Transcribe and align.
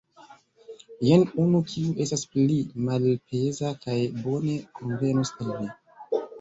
Jen 1.07 1.25
unu, 1.43 1.61
kiu 1.73 1.91
estas 2.07 2.25
pli 2.33 2.57
malpeza 2.89 3.75
kaj 3.87 4.01
bone 4.27 4.59
konvenos 4.81 5.37
al 5.41 5.57
vi. 5.63 5.75